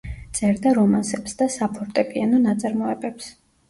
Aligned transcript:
წერდა 0.37 0.71
რომანსებს 0.77 1.39
და 1.43 1.51
საფორტეპიანო 1.59 2.45
ნაწარმოებებს. 2.51 3.35